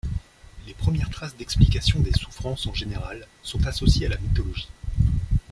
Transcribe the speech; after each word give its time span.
Les 0.65 0.73
premières 0.73 1.11
traces 1.11 1.37
d'explications 1.37 1.99
des 1.99 2.11
souffrances 2.11 2.65
en 2.65 2.73
général 2.73 3.27
sont 3.43 3.63
associées 3.67 4.07
à 4.07 4.09
la 4.09 4.17
mythologie. 4.17 4.67